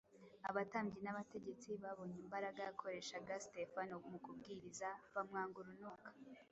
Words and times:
Abatambyi 0.49 0.99
n’abategetsi 1.03 1.69
babonye 1.83 2.17
imbaraga 2.25 2.59
yakoreshaga 2.67 3.33
Sitefano 3.43 3.93
mu 4.09 4.17
kubwiriza 4.23 4.89
bamwanga 5.15 5.55
urunuka. 5.61 6.09